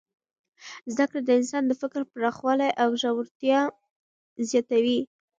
[0.93, 3.61] زده کړه د انسان د فکر پراخوالی او ژورتیا
[4.49, 4.99] زیاتوي.